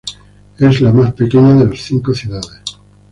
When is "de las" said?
1.53-1.79